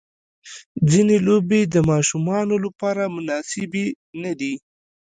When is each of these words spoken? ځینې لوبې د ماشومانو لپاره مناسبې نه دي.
ځینې 0.91 1.15
لوبې 1.27 1.61
د 1.73 1.75
ماشومانو 1.91 2.55
لپاره 2.65 3.03
مناسبې 3.15 3.85
نه 4.23 4.31
دي. 4.39 4.53